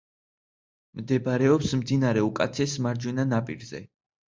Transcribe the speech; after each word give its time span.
მდებარეობს 1.01 1.75
მდინარე 1.83 2.27
ოკაცეს 2.33 2.77
მარჯვენა 2.89 3.33
ნაპირზე. 3.33 3.89